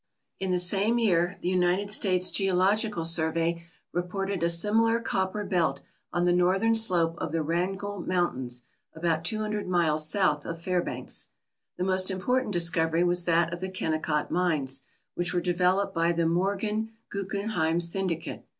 In 0.39 0.49
the 0.49 0.57
same 0.57 0.97
year 0.97 1.37
the 1.41 1.47
United 1.49 1.91
States 1.91 2.31
Geological 2.31 3.05
Survey 3.05 3.65
re 3.93 4.01
ported 4.01 4.41
a 4.41 4.49
similar 4.49 4.99
copper 4.99 5.43
belt 5.43 5.83
on 6.11 6.25
the 6.25 6.33
northern 6.33 6.73
slope 6.73 7.13
of 7.19 7.31
the 7.31 7.43
Wrangell 7.43 7.99
Mountains, 8.01 8.63
about 8.95 9.23
two 9.23 9.37
hundred 9.41 9.67
miles 9.67 10.09
south 10.09 10.43
of 10.43 10.59
Fairbanks. 10.59 11.29
The 11.77 11.83
most 11.83 12.09
important 12.09 12.51
discovery 12.51 13.03
was 13.03 13.25
that 13.25 13.53
of 13.53 13.59
the 13.61 13.69
Ken 13.69 13.91
necott 13.93 14.31
mines, 14.31 14.81
which 15.13 15.35
were 15.35 15.39
developed 15.39 15.93
by 15.93 16.11
t;he 16.13 16.25
Morgan 16.25 16.93
Guggenheim 17.11 17.79
syndicate. 17.79 18.43